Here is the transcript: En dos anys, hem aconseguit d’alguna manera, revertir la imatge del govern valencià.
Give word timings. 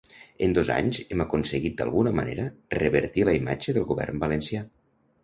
En 0.45 0.53
dos 0.57 0.69
anys, 0.75 0.99
hem 1.15 1.19
aconseguit 1.25 1.75
d’alguna 1.81 2.13
manera, 2.19 2.45
revertir 2.79 3.27
la 3.29 3.37
imatge 3.41 3.77
del 3.79 3.87
govern 3.93 4.23
valencià. 4.25 4.65